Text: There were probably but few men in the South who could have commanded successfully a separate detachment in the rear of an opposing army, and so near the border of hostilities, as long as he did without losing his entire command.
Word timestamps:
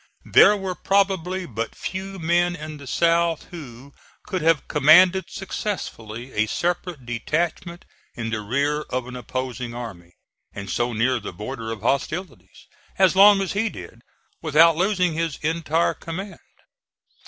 There 0.25 0.57
were 0.57 0.73
probably 0.73 1.45
but 1.45 1.75
few 1.75 2.17
men 2.17 2.55
in 2.55 2.77
the 2.77 2.87
South 2.87 3.43
who 3.51 3.93
could 4.23 4.41
have 4.41 4.67
commanded 4.67 5.29
successfully 5.29 6.33
a 6.33 6.47
separate 6.47 7.05
detachment 7.05 7.85
in 8.15 8.31
the 8.31 8.41
rear 8.41 8.81
of 8.89 9.05
an 9.07 9.15
opposing 9.15 9.75
army, 9.75 10.13
and 10.53 10.71
so 10.71 10.91
near 10.91 11.19
the 11.19 11.31
border 11.33 11.71
of 11.71 11.81
hostilities, 11.81 12.65
as 12.97 13.15
long 13.15 13.41
as 13.41 13.53
he 13.53 13.69
did 13.69 14.01
without 14.41 14.75
losing 14.75 15.13
his 15.13 15.37
entire 15.43 15.93
command. 15.93 16.39